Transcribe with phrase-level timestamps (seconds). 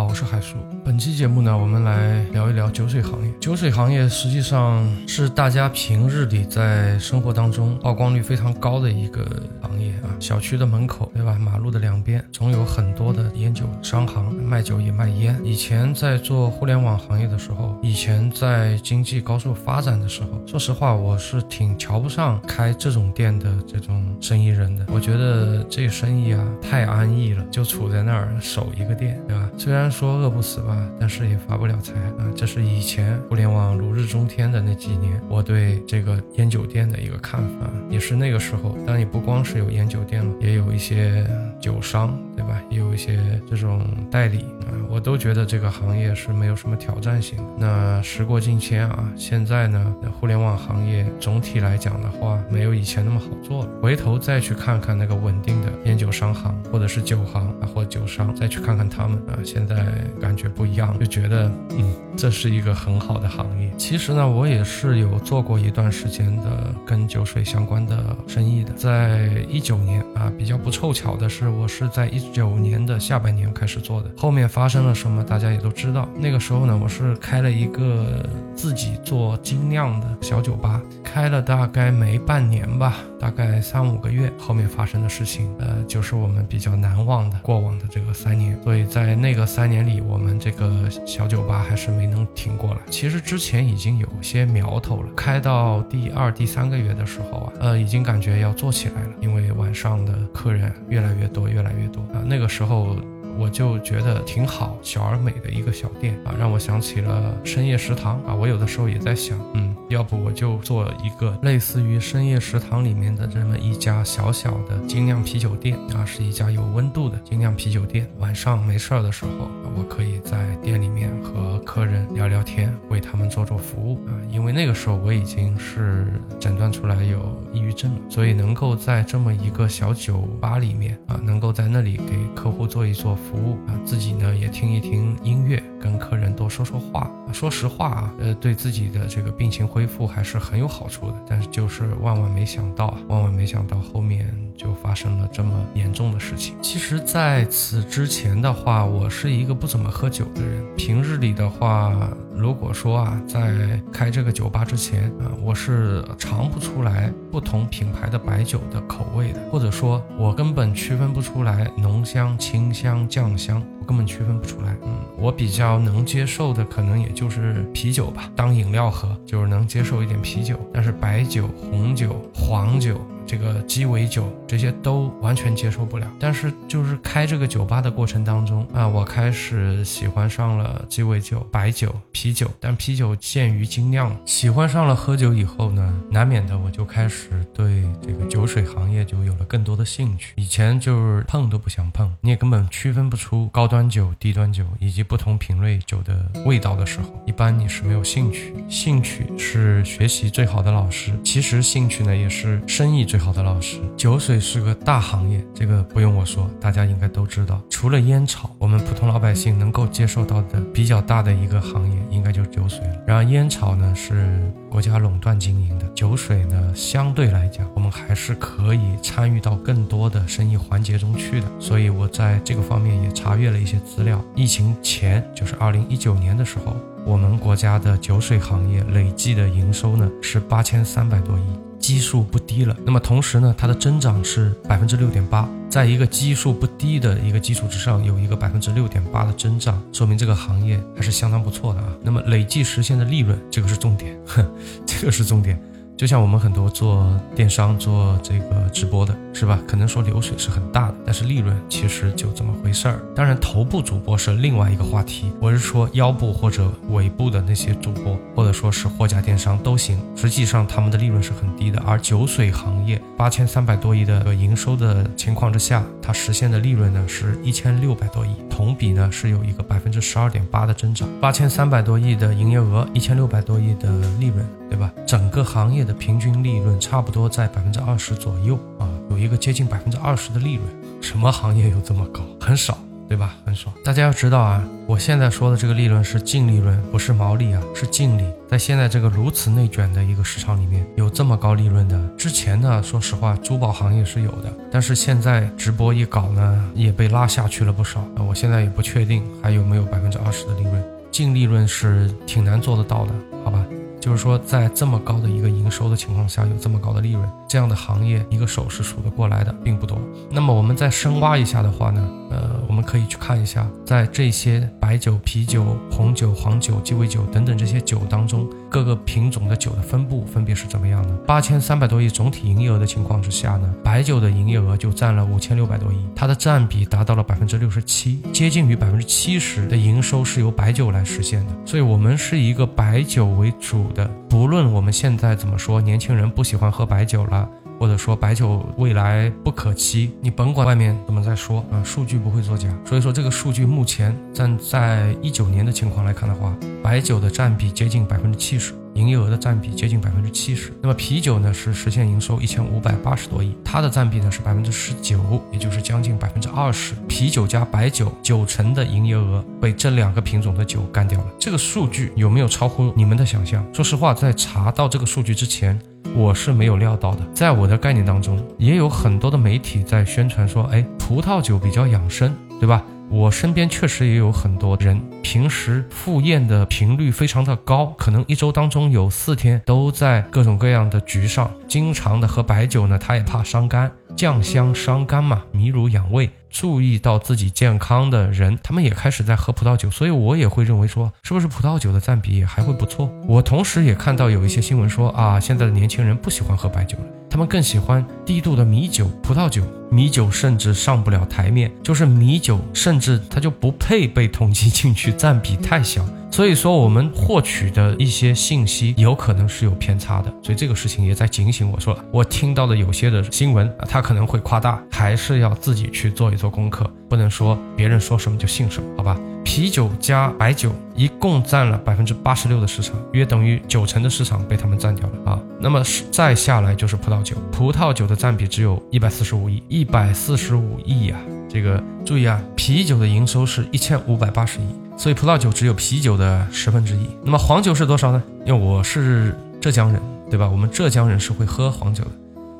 [0.00, 0.56] 好，我是海叔。
[0.82, 3.30] 本期节目呢，我们来聊一聊酒水行业。
[3.38, 9.22] 酒水行业实际上是大家平日里在生活当中曝光率非常高的一个
[9.60, 10.08] 行业啊。
[10.18, 11.36] 小区的门口，对吧？
[11.38, 15.38] 马路的两边总有很多的烟酒商行，卖酒也卖烟。
[15.44, 24.86] 以前在做互联网行业的时候，以前在经济高速发展的时候，说实话，我是挺瞧不上开这种店的这种生意人的。
[24.88, 29.46] 我觉得这生意啊太安逸了，就处在那儿守一个店，对吧？
[29.58, 32.24] 虽然说饿不死吧，但是也发不了财啊。
[32.36, 38.76] 这是以前互联网如日中天的那几年，我对这个烟酒店的一个看法，也是那个时候。
[38.86, 41.26] 当然也不光是有烟酒店了，也有一些
[41.60, 42.60] 酒商，对吧？
[42.70, 43.18] 也有一些
[43.48, 47.44] 这种代理啊，我都觉得这个行业是没有什么挑战性的。
[47.58, 53.70] 那时过境迁啊，现在呢，互联网行业总体来讲的话，没有以前那么好做了。
[53.82, 59.79] 回头再去看看那个稳定的烟酒商行，或者是酒行啊，或酒商，再去看看他们啊，现在
[60.20, 63.70] 感觉不一样，就觉得嗯，这是一个很好的行业。
[63.76, 74.10] 其实呢，我也是有做过一段时间的跟酒水相关的生意的，在一九年啊，比较不凑巧的是，我是在一九年的下半年开始做的。
[74.16, 76.08] 后面发生了什么，大家也都知道。
[76.18, 78.24] 那个时候呢，我是开了一个
[78.54, 84.32] 自己做精酿的小酒吧，开了大概没半年吧，大概三五个月。
[84.38, 88.58] 后面发生的事情，呃，就是我们比较难忘的过往的这个三年。
[88.64, 92.80] 所以在那个三年里，我们这个小酒吧还是没能挺过来。
[92.88, 102.24] 其实之前已经有些苗头了，开到第二、第三个月的时候啊，呃，已经感觉要做起来了，因为晚上的客人越来越多，越来越多啊。
[102.26, 102.96] 那个时候。
[103.38, 108.34] 我就觉得挺好，小而美的一个小店啊，让我想起了深夜食堂啊。
[108.34, 118.08] 我有的时候也在想，嗯，要不我就做一个类似于深夜食堂里面的这么一家小小的精酿啤酒店啊，是一家有温度的精酿啤酒店。
[118.18, 124.16] 晚上没事儿的时候，我可以在店里面和客人聊聊天，为他们做做服务啊。
[124.30, 126.06] 因为那个时候我已经是
[126.38, 127.18] 诊断出来有
[127.52, 133.10] 抑郁症了，所以能够在这么一个小酒吧里面啊，能够在那里给客户做一做。
[133.20, 137.10] 服务啊，自己呢也听一听音乐，跟客人多说说话。
[137.32, 141.14] 说实话啊，呃，对自己的这个病情会恢复还是很有好处的。
[141.26, 146.54] 但是就是万万没想到啊，万万没想到后面就发生了这么严重的事情。
[146.60, 150.62] 其实在此之前的话，我是一个不怎么喝酒的人。
[150.76, 163.62] 平日里的话，如果说啊，在开这个酒吧之前啊，我是尝不出来不同品牌的白酒的口味的，或者说，我根本区分不出来浓香、清香、酱香。
[163.80, 173.00] 我根本区分不出来，嗯，我比较能接受的可能也就是啤酒吧，当饮料喝，就是能接受一点啤酒，但是白酒、红酒、黄酒。
[173.26, 184.14] 这个鸡尾酒这些都完全接受不了，但是就是开这个酒吧的过程当中啊，我开始喜欢上了鸡尾酒、白酒、啤酒，但啤酒限于精酿。
[184.24, 190.32] 喜欢上了喝酒以后呢，难免的我就开始对这个酒水行业就有了更多的兴趣。
[190.36, 198.54] 以前就是碰都不想碰，你也根本区分不出高端酒、低端酒以及不同品类酒的味道的时候，一般你是没有兴趣。
[198.68, 203.20] 兴趣是学习最好的老师，其实兴趣呢也是生意最。
[203.20, 207.60] 好的老师，酒水是个大行业，这个不用我说，大家应该都知道。
[207.68, 212.96] 除了烟草，我们普通老百姓能够接受到的比较大的一个行业，应该就是酒水了。
[213.06, 214.40] 然而烟草呢是
[214.70, 221.46] 国家垄断经营的，酒水呢相对来讲，我们还是可以参与到更多的生意环节中去的。
[221.60, 224.24] 所以我在这个方面也查阅了一些资料。
[224.34, 231.69] 疫情前，就是二零一九年的时候，我们国家的酒水行业累计的营收呢是八千三百多亿。
[231.80, 241.88] 基数不低了，那么同时呢，它的增长是百分之六点八，在一个基数不低的一个基础之上，有一个百分之六点八的增长，说明这个行业还是相当不错的啊。
[242.02, 244.46] 那么累计实现的利润，这个是重点，哼，
[244.86, 245.58] 这个是重点。
[246.00, 249.58] 就像我们很多做电商、做这个直播的，是吧？
[249.68, 253.02] 可能说流水是很大的，但是利润其实就这么回事儿。
[253.14, 260.00] 当然，头部主播是另外一个话题，我是说腰部或者尾部的那些主播，或者说是货架电商都行。
[260.16, 261.78] 实际上他们的利润是很低的。
[261.84, 271.06] 而酒水行业八千三百多亿的营收的情况之下，它实现的利润呢是一千六百多亿，同比呢是有一个百分之十二点八的增长。
[271.20, 274.90] 八千三百多亿的营业额，一千六百多亿的利润，对吧？
[275.06, 275.89] 整个行业的。
[275.94, 280.66] 平均利润差不多在百分之二十左右啊，有一个接近百分之二十的利润，
[281.00, 282.22] 什么行业有这么高？
[282.40, 282.78] 很少。
[283.10, 283.34] 对吧？
[283.44, 283.72] 很少。
[283.84, 288.22] 大家要知道啊，我现在说的这个利润是净利润，不是毛利啊，是净利。
[288.48, 298.00] 在现在这个如此内卷的一个市场里面，有这么高利润的，之前呢，说实话，珠宝行业是有的，但是现在直播一搞呢，也被拉下去了不少。
[298.28, 303.12] 我现在也不确定还有没有百分之二十的利润，净利润是挺难做得到的，
[303.44, 303.59] 好吧？
[304.00, 310.00] 就是说，在这么高的一个营收的情况下，有这么高的利润，这样的行业，一个手是数得过来的，并不多。
[310.30, 321.14] 那么我们再深挖一下的话呢，呃，我们可以去看一下，在这些白酒、啤酒、红酒、黄酒、鸡尾酒等等这些酒当中，各个品种的酒的分布分别是怎么样的？
[321.26, 331.52] 八千三百多亿总体营业额的情况之下呢，白酒的营业额就占了五千六百多亿，它的占比达到了百分之六十七，接近于百分之七十的营收是由白酒来实现的。
[331.66, 333.89] 所以，我们是一个白酒为主。
[333.92, 337.48] 的，不论我们现在怎么说，年轻人不喜欢喝白酒了，
[337.78, 342.68] 或者说白酒未来不可期，你甭管外面怎么在说啊，数据不会作假。
[342.84, 348.74] 所以说这个数据目前站在一九年的情况来看的话，白酒的占比接近百分之七十。
[348.94, 356.94] 营业额的占比接近百分之七十，那么啤酒呢是实现营收一千五百八十多亿，它的占比呢是百分之十九，也就是将近百分之二十。
[357.08, 363.64] 啤酒加白酒九成的营业额被这两个品种的酒干掉了，这个数据有没有超乎你们的想象？
[363.72, 365.78] 说实话，在查到这个数据之前，
[366.14, 367.20] 我是没有料到的。
[367.32, 372.84] 在我的概念当中，也有很多的媒体在宣传说，哎，葡萄酒比较养生，对吧？
[373.10, 386.30] 我身边确实也有很多人，平时赴宴的频率非常的高，可能一周当中有四天都在各种各样的局上，经常的喝白酒呢，他也怕伤肝，酱香伤肝嘛，迷乳养胃。
[386.48, 393.10] 注意到自己健康的人，他们也开始在喝葡萄酒，所以我也会认为说，是不是葡萄酒的占比也还会不错？
[393.26, 399.62] 我同时也看到有一些新闻说啊，现在的年轻人不喜欢喝白酒了，他们更喜欢低度的米酒、葡萄酒。
[399.92, 406.04] 米酒甚至上不了台面，就是米酒甚至它就不配被统计进去，占比太小。
[406.30, 419.18] 所以说，我们获取的一些信息有可能是有偏差的，所以这个事情也在警醒我说，我听到的有些的新闻啊，它可能会夸大，还是要自己去做一做功课，不能说别人说什么就信什么，好吧？
[419.52, 425.40] 啤酒加白酒一共占了百分之八十六的市场，约等于九成的市场被他们占掉了啊。
[425.58, 425.82] 那么
[426.12, 431.16] 再下来就是葡萄酒，葡萄酒的占比只有一百四十五亿，一百四十五亿呀。
[431.48, 434.62] 这个注意啊，啤酒的营收是一千五百八十亿。
[434.96, 438.22] 所以葡萄酒只有啤酒的十分之一，那么黄酒是多少呢？
[438.46, 440.00] 因为我是浙江人，
[440.30, 440.48] 对吧？
[440.48, 442.10] 我们浙江人是会喝黄酒的，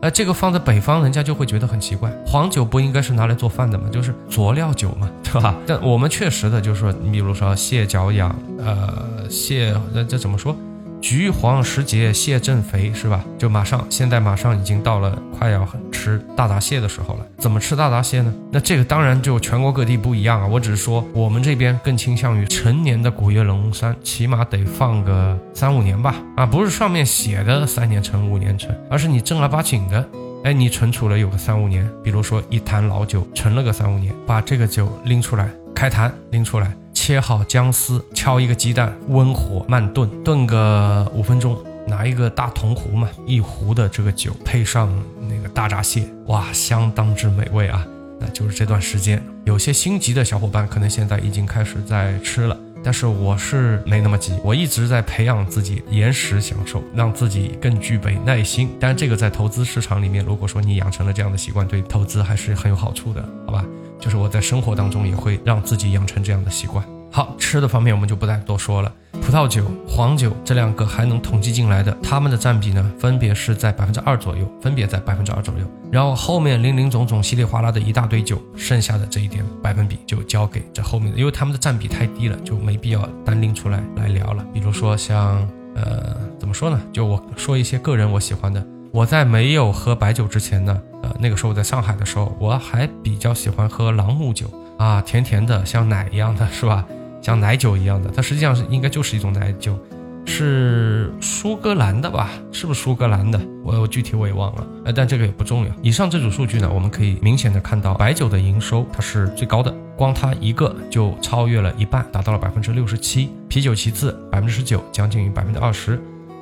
[0.03, 2.11] 而这个放在北方，人家就会觉得很奇怪。
[2.27, 3.89] 黄酒不应该是拿来做饭的吗？
[3.93, 5.55] 就是佐料酒嘛，对吧？
[5.67, 10.57] 但我们确实的就是说，你比如说蟹脚痒，呃，蟹，那这怎么说？
[11.01, 13.25] 橘黄时节蟹正肥是吧？
[13.39, 17.27] 就马上现在马上已经到了快要吃大闸蟹的时候了。
[17.39, 18.33] 怎么吃大闸蟹呢？
[18.53, 20.47] 那这个当然就全国各地不一样啊。
[20.47, 26.15] 我只是说我们这边更倾向于成年的古越龙山，起码得放个三五年吧。
[26.37, 30.07] 啊，不是上面写的三年陈五年陈，而是你正儿八经的，
[30.45, 31.89] 哎，你存储了有个三五年。
[32.05, 36.77] 比如说一坛老酒陈了个三五年，把这个酒拎出来开坛，拎出来。
[37.01, 41.57] 切好姜丝，敲一个鸡蛋，温火慢炖，炖个五分钟。
[41.87, 44.93] 拿一个大铜壶嘛，一壶的这个酒，配上
[45.27, 47.87] 那个大闸蟹，哇，相当之美味啊！
[48.21, 58.69] 那就是这段时间，有些心急的小伙伴可能现在已经开始在吃了，但是我是没那么急，我一直在培养自己延时享受，让自己更具备耐心。
[58.79, 63.65] 但这个在投资市场里面，如果说你养成了这样的习惯，对投资还是很有好处的，好吧？
[64.01, 66.85] 就是我在生活当中也会让自己养成这样的习惯。
[67.13, 68.93] 好吃的方面我们就不再多说了。
[69.21, 75.65] 葡萄酒、黄酒这两个还能统计进来的，它们的占比呢，分别是在百分之二左右，分别在百分之二左右。
[75.91, 84.47] 然后后面零零总总、稀里哗啦的一大堆酒，剩下的这一点百分比就交给这后面的，因为他们的占比太低了，就没必要单拎出来来聊了。
[84.55, 86.81] 比如说像呃，怎么说呢？
[86.93, 88.65] 就我说一些个人我喜欢的。
[88.93, 90.81] 我在没有喝白酒之前呢，
[91.21, 96.85] 那个时候在上海的时候，我还比较喜欢喝朗姆酒啊，甜甜的，像奶一样的，是吧？
[97.23, 99.79] 像奶酒一样的，它实际上是应该就是一种奶酒，
[100.25, 102.31] 是苏格兰的吧？
[102.51, 103.39] 是不是苏格兰的？
[103.63, 105.71] 我我具体我也忘了，呃，但这个也不重要。
[105.83, 113.31] 以上这组数据呢，我们可以明显的看到，白酒的营收它是最高的，光它一个就超越了一半，达到了百分之六十七。
[113.49, 116.01] 啤酒其次，百分之十九，将近于百分之二十。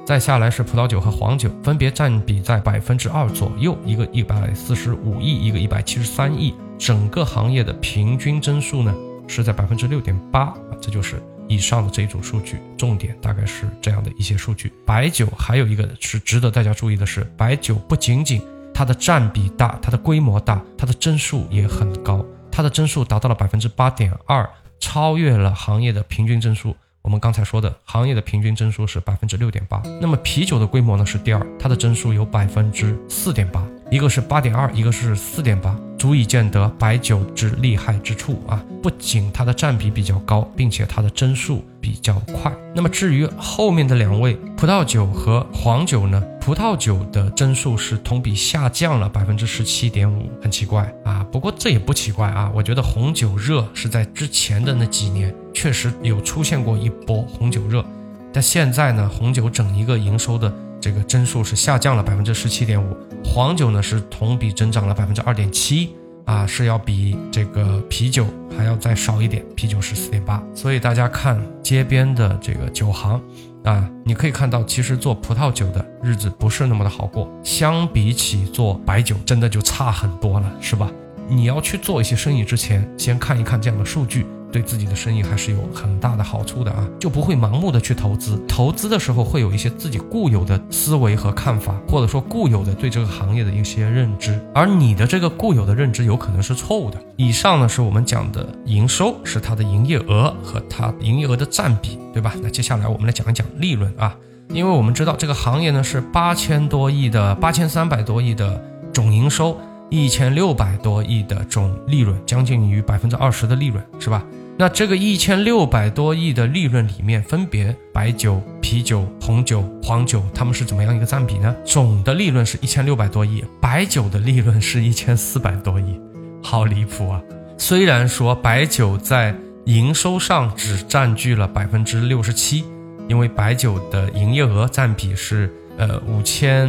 [0.09, 6.55] 再下来是葡萄酒和黄酒，分别占比在百分之二左右，一个一百四十五亿，一个一百七十三亿。
[6.79, 8.95] 整个行业的平均增速呢
[9.27, 14.73] 是在百分之六点八，这就是以上的这一组数据，重点大概是这样的一些数据。
[14.87, 18.41] 白酒还有一个是值得大家注意的是，白酒不仅仅
[18.73, 22.25] 它的占比大，它的规模大，它的增速也很高。
[22.51, 24.49] 它的增速达到了百分之八点二，
[24.81, 26.75] 超越了行业的平均增速。
[27.03, 38.63] 我们刚才说的行业的平均增速是百分之六点八，那么啤酒的规模呢是第二，它的增速有百分之四点八，一个是八点二，一个是四点八，足以见得白酒之厉害之处啊！
[38.83, 42.53] 不仅它的占比比较高，并且它的增速比较快。
[42.75, 46.23] 那么至于后面的两位葡萄酒和黄酒呢？
[46.39, 51.27] 葡萄酒的增速是同比下降了百分之十七点五，很奇怪啊！
[51.33, 55.35] 不过这也不奇怪啊，我觉得红酒热是在之前的那几年。
[55.55, 57.85] 确实有出现过一波红酒热，
[58.33, 65.95] 但现在呢，红酒整一个营收的这个增速是下降了百分之十七点五，黄酒呢是同比增长了百分之二点七，
[66.25, 70.43] 啊，是要比这个啤酒还要再少一点，啤酒是四点八。
[70.55, 73.21] 所以大家看街边的这个酒行，
[73.65, 80.91] 啊，你可以看到，其实做葡萄酒的日子不是那么的好过，相比起做白酒，真的就差很多了，是吧？
[81.29, 84.25] 你要去做一些生意之前，先看一看这样的数据。
[84.51, 88.41] 对自己的生意还是有很大的好处的啊，就不会盲目的去投资。
[88.49, 96.99] 投资的时候会有一些自己固有的思维和看法，或者说固有的对这个行业的一些认知，而你的这个固有的认知有可能是错误的。
[97.17, 102.35] 以上呢是我们讲的营收，是它的营业额和它营业额的占比，对吧？
[102.43, 104.17] 那接下来我们来讲一讲利润啊，
[104.51, 108.63] 因为我们知道这个行业呢是八千多亿的八千三百多亿的
[108.93, 109.59] 总营收。
[109.91, 114.25] 一千六百多亿的总利润，将近于百分之二十的利润，是吧？
[114.59, 121.55] 那这个一千六百多亿的利润里面，分别白酒、啤酒、红酒、黄酒，他们是怎么样一个占比呢？
[121.65, 125.99] 总的利润是一千六百多亿，白酒的利润是一千四百多亿，
[126.43, 127.23] 好离谱啊！
[127.57, 132.65] 虽然说白酒在营收上只占据了百分之六十七，
[133.09, 136.69] 因为白酒的营业额占比是呃五千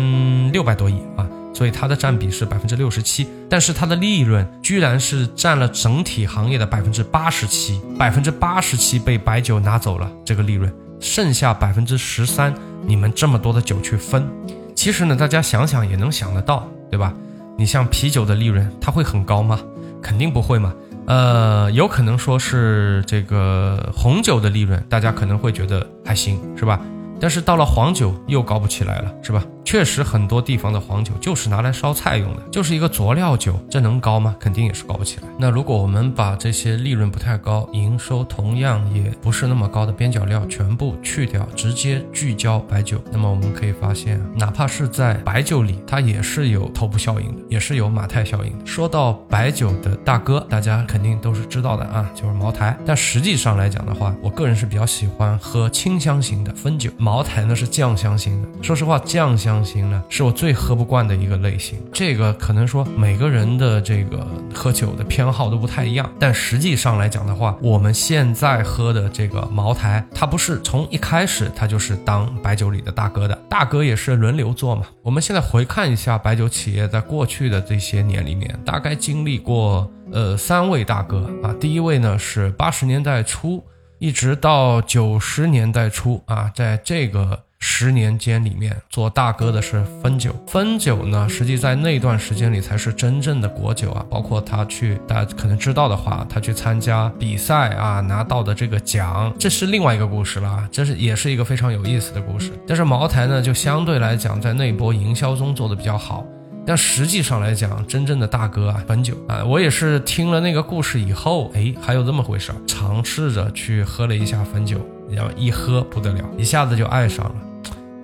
[0.51, 1.27] 六百多亿啊。
[1.53, 12.53] 所以它的占比是百分之六十七，但是它的利润居然是占了整体行业的百分之八十七，百分之八十七被白酒拿走了这个利润，剩下百分之十三，
[12.85, 14.27] 你们这么多的酒去分，
[14.75, 17.13] 其实呢，大家想想也能想得到，对吧？
[17.57, 19.59] 你像啤酒的利润，它会很高吗？
[20.01, 20.73] 肯定不会嘛。
[21.07, 26.79] 呃，有可能说是这个红酒的利润，大家可能会觉得还行，是吧？
[27.19, 29.43] 但是到了黄酒又高不起来了，是吧？
[29.65, 34.35] 确实，很多地方的黄酒就是拿来烧菜用的，就是一个佐料酒，这能高吗？
[34.39, 35.27] 肯定也是高不起来。
[35.37, 48.65] 那如果我们把这些利润不太高、营收同样也不是那么高的边角料全部去掉，直接聚焦白酒，那么我们可以发现，哪怕是在白酒里，它也是有头部效应的，也是有马太效应的。
[48.65, 52.75] 说到白酒的大哥，大家肯定都是知道的啊，就是茅台。
[52.87, 58.47] 但实际上来讲的话，我个人是比较喜欢喝清香型的汾酒，茅台呢是酱香型的。
[58.61, 59.49] 说实话，酱香。
[59.65, 61.79] 型呢，是我最喝不惯的一个类型。
[61.91, 74.83] 这个可能说每个人的这个喝酒的偏好都不太一样，但实际上来讲的话，我们现在喝的这个茅台，它不是从一开始它就是当白酒里的大哥的，大哥也是轮流做嘛。
[75.01, 81.53] 我们现在回看一下白酒企业在过去的这些年里面，大概经历过呃三位大哥啊。
[81.59, 83.63] 第一位呢是八十年代初
[83.99, 87.43] 一直到九十年代初啊，在这个。
[87.61, 94.05] 十年间里面做大哥的是汾酒，汾酒呢，实际在那段时间里才是真正的国酒啊。
[94.09, 102.49] 包括他去，大家可能知道的话，他去参加比赛啊，拿到的这个奖，这是另外一个故事了，这是也是一个非常有意思的故事。
[102.65, 106.25] 但是茅台呢，就相对来讲在那波营销中做的比较好，
[106.69, 114.77] 但实际上来讲，真正的大哥啊，汾酒啊，我也是听了那个故事以后，哎，还有这么回事儿，尝试着去喝了一下汾酒，
[115.09, 117.35] 然后一喝不得了，一下子就爱上了。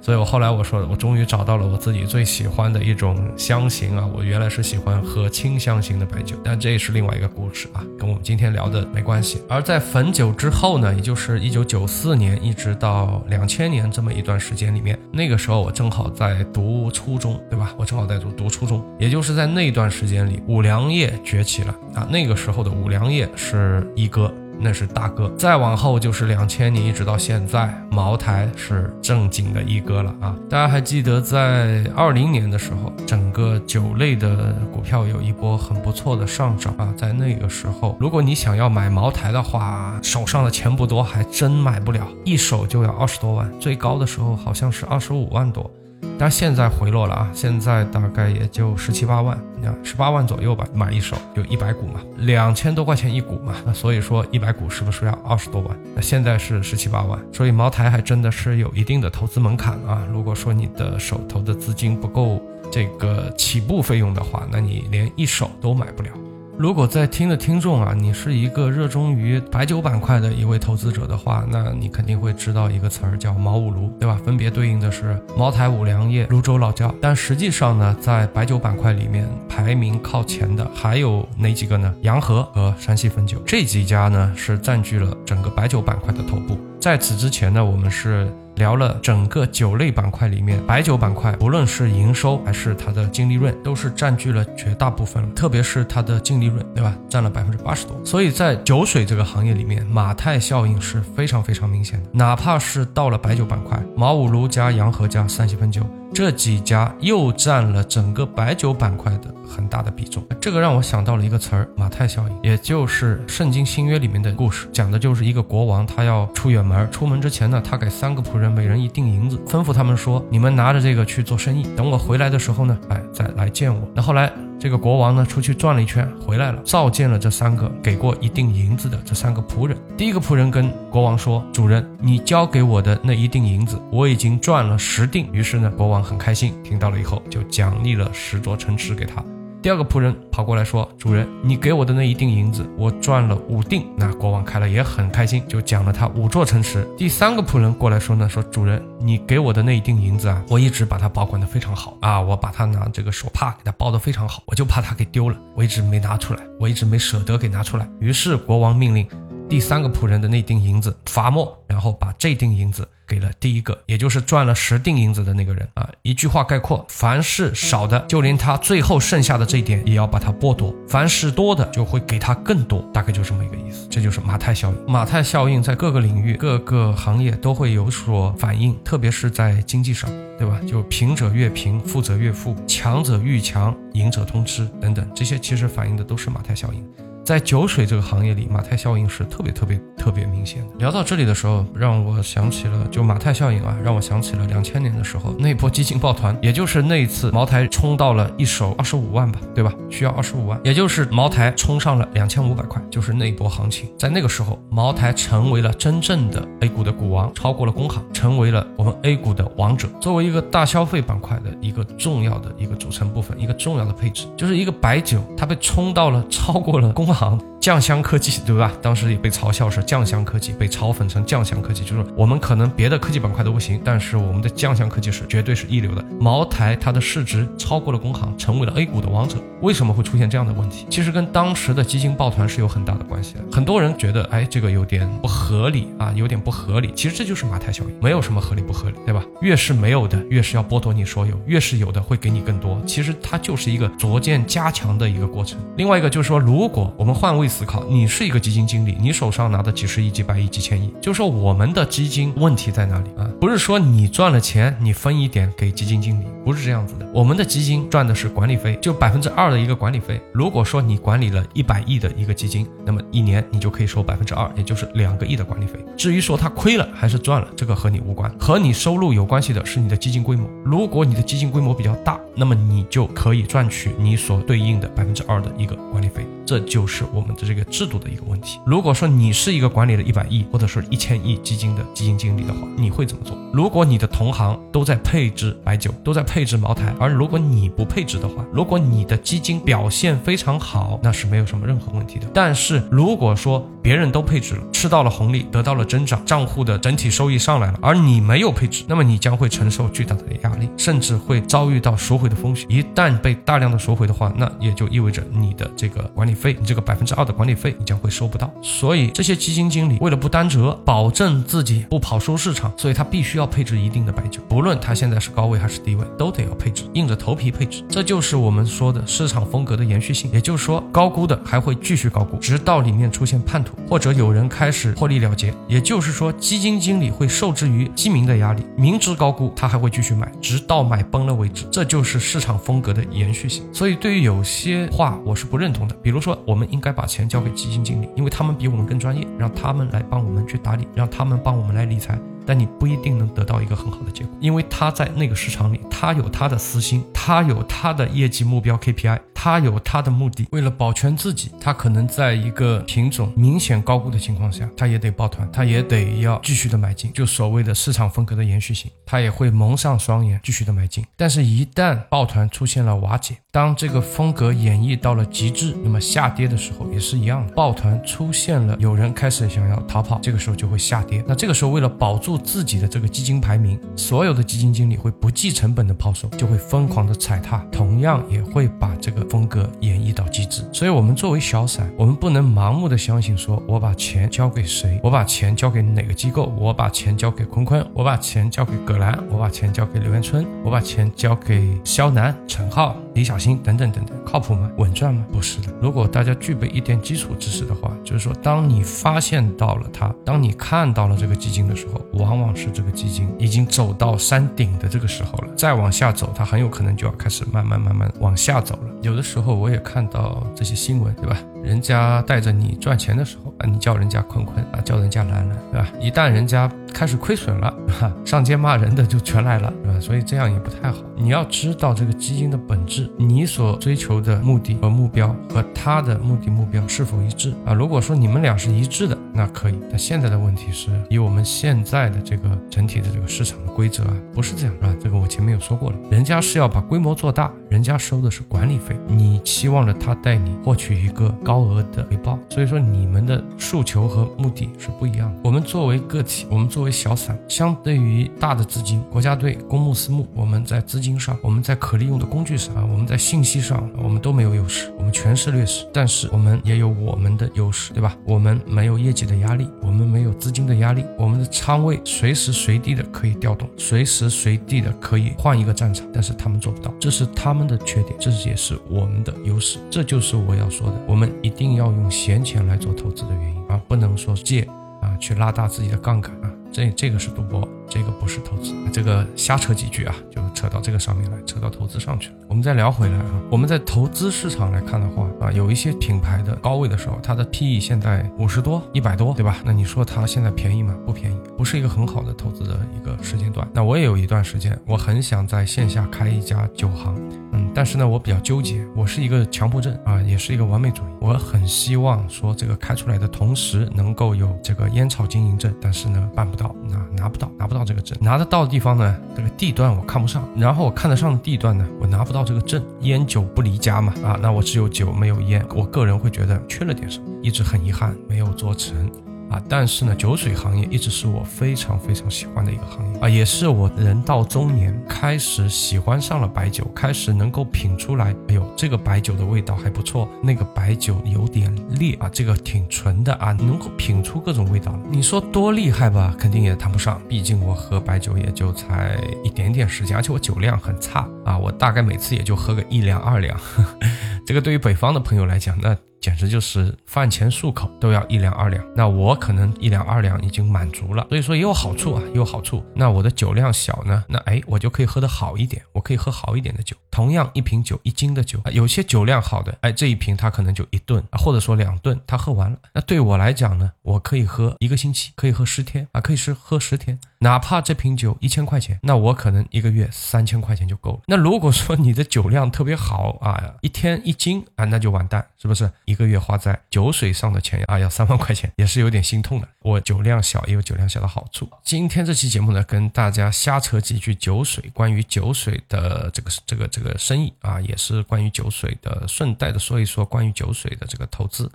[0.05, 4.07] 所以我后来我说，我终于找到了我自己最喜欢的一种香型啊！
[4.15, 9.41] 我原来是喜欢喝清香型的白酒，但这也是另外一个故事啊，跟我们今天聊的没关系。
[9.49, 17.73] 而在汾酒之后呢，也就是一九九四年一直到两千年这么一段时间里面，那个时候我正好在读初中，对吧？
[17.75, 22.07] 我正好在读读初中，也就是在那段时间里，五粮液崛起了啊！
[22.11, 24.31] 那个时候的五粮液是一哥。
[24.59, 30.35] 那是大哥，再往后就是两千年一直到现在，茅台是正经的一哥了啊！
[30.49, 36.93] 大家还记得在二零年的时候，整个酒类的股票有一波很不错的上涨啊！
[36.97, 45.69] 在那个时候，如果你想要买茅台的话，手上的钱不多，还真买不了，一手就要二十多万，最高的时候好像是二十五万多。
[46.17, 55.77] 但现在回落了啊，现在大概也就十七八万，你看十八万左右吧，买一手就一百股嘛，两千多块钱一股嘛，那所以说一百股是不是要二十多万？
[55.93, 60.07] 那现在是十七八万，所以茅台还真的是有一定的投资门槛啊。
[60.09, 66.09] 如果说你的手头的资金不够这个起步费用的话，那你连一手都买不了。
[66.57, 74.17] 如果在听的听众啊，你是一个热衷于白酒板块的一位投资者的话，那你肯定会知道一个词儿叫茅五炉，对吧？
[74.23, 76.95] 分别对应的是茅台、五粮液、泸州老窖。
[77.01, 81.93] 但实际上呢，在白酒板块里面排名靠前的还有哪几个呢？
[82.03, 86.57] 洋河和山西汾酒这几家呢，是占据了整个白酒板块的头部。
[86.79, 88.33] 在此之前呢，我们是。
[88.55, 96.95] 聊了整个酒类板块里面，白酒板块不论是营收还是它的净利润，都是占据了绝大部分特别是它的净利润，对吧？
[97.09, 97.99] 占了百分之八十多。
[98.05, 102.09] 所以在酒水这个行业里面，马太效应是非常非常明显的。
[102.11, 105.81] 哪怕是到了白酒板块，茅五炉加洋河加山西汾酒。
[106.15, 124.31] 这几家又占了整个白酒板块的很大的比重，这个让我想到了一个词儿——马太效应，也就是《圣经新约》里面的故事，讲的就是一个国王，他要出远门，出门之前呢，他给三个仆人每人一锭银子，吩咐他们说：“你们拿着这个去做生意，等我回来的时候呢，哎，再来见我。”那后来。
[124.57, 129.77] 这个国王呢，出去转了一圈，回来了，召见了这三个给过一锭银子的这三个仆人。
[129.97, 139.23] 第一个仆人跟国王说：“主人，你交给我的那一锭银子，我已经赚了十锭。”于是呢，国王很开心，听到了以后就奖励了十座城池给他。
[139.65, 146.87] 第二个仆人跑过来说：“主人，你给我的那一锭银子，我赚了五锭。”那国王看了也很开心，就奖了他五座城池。
[146.95, 159.07] 第三个仆人过来说呢：“说主人，你给我的那一锭银子啊，我一直把它保管的非常好啊，我把它拿这个手帕给它包的非常好，我就怕它给丢了，我一直没拿出来，我一直没舍得给拿出来。”于是国王命令。
[159.47, 165.89] 第三个仆人的那锭银子罚没，然后把这锭银子给了第一个，也就是赚了十锭银子的那个人啊。
[166.01, 172.79] 一句话概括：凡是少的，就连他最后剩下的这一点也要把它剥夺；凡是多的，就会给他更多。
[172.93, 173.87] 大概就这么一个意思。
[173.89, 174.91] 这就是马太效应。
[174.91, 180.59] 马太效应在各个领域、各个行业都会有所反应，特别是在经济上，对吧？
[180.67, 186.83] 就贫者越贫，富者越富，强者愈强，赢者通吃等等，这些其实反映的都是马太效应。
[187.25, 190.67] 在酒水这个行业里，马太效应是特别特别特别明显的。
[190.77, 199.73] 聊到这里的时候，让我想起了就马太效应啊，让我想起了两千年的时候那波基金抱团，也就是那一次茅台冲到了一手二十五万吧，对吧？
[199.89, 203.89] 需要二十五万，也就是茅台冲上了两千五百块，就是那一波行情。
[203.97, 209.89] 在那个时候，茅台成为了真正的 A 股的股王，超过了工行，成为了我们 A 股的王者。
[209.99, 217.03] 作为一个大消费板块的一个重要的一个组成部分，一个重要的配置，就是一个白酒，它被冲到了超过了工。
[217.07, 217.54] 行好。
[217.65, 218.71] 酱香科技对吧？
[218.79, 226.05] 当时也被嘲笑是酱香科技，被嘲讽成酱香科技，就是我们可能别的科技板块都不行，但是我们的酱香科技是绝对是一流的。
[226.19, 229.37] 茅台它的市值超过了工行，成为了 A 股的王者。
[229.61, 230.85] 为什么会出现这样的问题？
[230.91, 233.39] 其实跟当时的基金抱团是有很大的关系的。
[233.51, 236.91] 很多人觉得，哎，这个有点不合理啊，有点不合理。
[236.95, 239.23] 其实这就是马太效应，没有什么合理不合理，对吧？
[239.41, 242.79] 越是没有的，越是要剥夺你所有；越是有的，会给你更多。
[242.85, 245.57] 其实它就是一个逐渐加强的一个过程。
[245.77, 247.49] 另外一个就是说，如果我们换位。
[247.55, 253.25] 思考，你是一个基金经理，你手上拿的几十亿、几百亿、几千亿，就说我们的基金问题在哪里啊？
[253.39, 257.07] 不是说你赚了钱，你分一点给基金经理，不是这样子的。
[257.13, 260.19] 我们的基金赚的是管理费，就百分之二的一个管理费。
[260.33, 265.79] 如果说你管理了一百亿的一个基金，那么一年你就可以收百分之二，也就是两个亿的管理费。
[265.95, 270.45] 至于说他亏了还是赚了，这个和你无关，和你收入有关系的是你的基金规模。
[270.65, 276.25] 如果你的基金规模比较大，那么你就可以赚取你所对应的百分之二的一个管理费。
[276.45, 278.59] 这就是我们这是一个制度的一个问题。
[278.65, 283.37] 如果说你是一个管理了一百亿或者是一千亿基金的基金经理的话，你会怎么做？
[283.53, 292.27] 如果你的同行都在配置白酒，都在配置茅台，而如果你不配置的话，如果你的基金表现非常好，那是没有什么任何问题的。
[292.33, 302.65] 但是如果说别人都配置了，吃到了红利，得到了增长，账户的整体收益上来了，而你没有配置，那么你将会承受巨大的压力，甚至会遭遇到赎回的风险。
[302.67, 306.33] 一旦被大量的赎回的话，那也就意味着你的这个管理。
[306.33, 308.51] 费，你这个百分之二的管理费，你将会收不到。
[308.63, 317.83] 所以这些基金经理为了不担责，保证自己不跑输市场，所以他必须要配置一定的白酒，不论他现在是高位还是低位，都得要配置，硬着头皮配置。
[317.87, 320.31] 这就是我们说的市场风格的延续性。
[320.33, 325.53] 也就是说，高估的还会继续高估，直到里面出现叛徒，或者有人开始获利了结。
[325.69, 331.65] 也就是说，基金经理会受制于基民的压力，明知高估，他还会继续买，直到买崩了为止。
[331.71, 333.63] 这就是市场风格的延续性。
[333.71, 336.19] 所以，对于有些话，我是不认同的，比如。
[336.25, 342.19] 说我们应该把钱交给基金经理，因为他们比我们更专业，让他们来帮我们去打理，让他们帮我们来理财。
[342.45, 350.47] 但你不一定能得到一个很好的结果，因为他在那个市场里，他有他的私心，他有他的业绩目标 KPI，他有他的目的。
[350.51, 361.05] 为了保全自己，他可能在一个品种明显高估的情况下，他也得抱团，他也得要继续的买进，就所谓的市场风格的延续性，他也会蒙上双眼继续的买进。
[361.15, 371.23] 但是，一旦抱团出现了瓦解，当这个风格演绎到了极致，那么下跌的时候也是一样的，抱团出现了，有人开始想要逃跑，这个时候就会下跌。
[371.27, 380.63] 那这个时候为了保住自己的这个基金排名，所有的基金经理会不计成本的抛售，就会疯狂的踩踏，同样也会把这个风格演绎到极致。
[380.71, 392.95] 所以，我们作为小散，我们不能盲目的相信说，我把钱交给谁，我把钱交给哪个机构，我把钱交给坤坤，我把钱交给葛兰，我把钱交给刘元春，我把钱交给肖楠、陈浩。
[393.15, 394.69] 李小新等等等等，靠谱吗？
[394.75, 395.25] 稳赚吗？
[395.31, 395.73] 不是的。
[395.81, 405.53] 如果大家具备一点基础知识的话，就是说，当你发现到了它，当你看到了这个基金的时候，往往往是这个基金已经走到山顶的这个时候了。
[405.55, 408.89] 再往下走，它很有可能就要开始慢慢慢慢往下走了。
[409.01, 411.37] 有的时候我也看到这些新闻，对吧？
[411.63, 415.87] 人家带着你赚钱的时候啊，你叫人家坤坤啊，叫人家兰兰，对吧？
[415.99, 419.99] 一旦人家开始亏损了， 哈，上街骂人的就全来了，对吧？
[419.99, 420.99] 所以这样也不太好。
[421.17, 423.11] 你要知道这个基金的本质。
[423.17, 427.73] 你所追求的目的和目标和他的目的目标是否一致啊？
[427.73, 429.77] 如果说你们俩是一致的，那可以。
[429.89, 434.95] 但现在的问题是，以我们现在的这个整体的这个市场的规则啊，不是这样啊。
[435.01, 445.39] 这个我前面有说过了，人家是要把规模做大，人家收的是管理费，你期望着他带你获取一个高额的回报，所以说你们的诉求和目的是不一样的。
[445.43, 453.05] 我们作为个体，我们作为为小散，相对于大的资金、国家队、公募私募，我们在资金上，我们在可利用的工具上啊，我们。
[453.05, 455.87] 在信息上，我们都没有优势，我们全是劣势。
[455.93, 458.17] 但是我们也有我们的优势，对吧？
[458.25, 466.03] 我们没有业绩的压力，我们没有资金的压力，我们的仓位随时随地的可以调动，随时随地的可以换一个战场。
[466.11, 469.77] 但是他们做不到，这是他们的缺点，这也是我们的优势。
[469.91, 474.63] 这就是我要说的，我们一定要用闲钱来做投资的原因而，不能说借
[474.99, 476.33] 啊去拉大自己的杠杆。
[476.75, 478.73] 这这个是赌博，这个不是投资。
[478.91, 482.35] 这个瞎扯几句啊，就扯到这个上面来，扯到投资上去了。
[482.47, 489.57] 我们再聊回来啊，我们在投资市场来看的话啊，有一些品牌的高位的时候，它的 PE 现在五十多、一百多，对吧？
[489.65, 490.95] 那你说它现在便宜吗？
[491.05, 493.67] 不便宜，不是一个很好的投资的一个时间段。
[493.73, 497.15] 那我也有一段时间，我很想在线下开一家酒行，
[497.51, 506.73] 嗯，但是呢，我比较纠结，我是一个强迫症啊，也是一个完美主义，我很希望说这个开出来的同时能够有这个烟草经营证，但是呢，办不到。
[506.85, 519.09] 拿拿不到，拿不到这个证，拿得到的地方呢，这个地段我看不上，然后我看得上的地段呢，我拿不到这个证，烟酒不离家嘛，啊，那我只有酒没有烟，我个人会觉得缺了点什么，一直很遗憾没有做成。
[519.49, 534.97] 啊，但是呢，酒水行业一直是我非常非常喜欢的一个行业啊，也是我人到中年开始喜欢上了白酒，开始能够品出来，哎呦，这个白酒的味道还不错，那个白酒有点烈啊，这个挺纯的啊，能够品出各种味道。
[535.09, 543.59] 你说多厉害吧，肯定也谈不上，毕竟我喝白酒也就才一点点时间，而且我酒量很差啊，我大概每次也就喝个一两二两，
[544.45, 545.95] 这个对于北方的朋友来讲，那。
[546.25, 552.83] 简直就是饭前漱口都要一两二两，那我可能一两二两已经满足了，所以说也有好处啊，也有好处。
[552.95, 556.97] 那我的酒量小呢，那哎，我就可以喝得好一点，我可以喝好一点的酒。
[557.11, 562.77] 同样一瓶酒，一斤的酒，有些酒量好的，哎，这一瓶他可能就一顿啊，或者说两顿，他喝完了。
[562.91, 567.19] 那对我来讲呢，我可以喝一个星期，可以喝十天啊，可以是喝十天。
[567.39, 571.19] 哪怕这瓶酒一千块钱，那我可能一个月三千块钱就够了。
[571.27, 575.89] 那如果说你的酒量特别好啊，一天一斤啊，那就完蛋，是不是？
[576.15, 579.67] 一个月花在酒水上的钱啊，要三万块钱，也是有点心痛的。
[579.79, 581.69] 我酒量小也有酒量小的好处。
[581.83, 591.69] 今天这期节目呢，跟大家瞎扯几句酒水，关于酒水的这个这个这个生意啊，也是关于酒水的，顺带的说一说关于酒水的这个投资，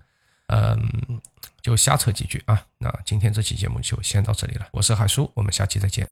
[0.46, 1.20] 嗯。
[1.62, 2.58] 就瞎扯几句啊！
[2.78, 4.66] 那今天这期节目就先到这里了。
[4.72, 6.08] 我是海叔，我们下期再见。